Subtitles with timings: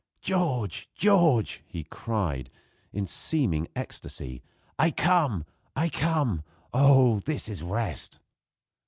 [0.19, 0.89] "George!
[0.95, 2.51] George!" he cried,
[2.91, 4.41] in seeming ecstasy,
[4.79, 5.45] "I come!
[5.75, 6.41] I come!
[6.73, 7.19] Oh!
[7.19, 8.19] this is rest!"